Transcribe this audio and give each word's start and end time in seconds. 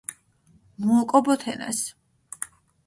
მუ 0.83 0.93
ოკო 1.01 1.17
ბო 1.25 1.33
თენას 1.41 1.79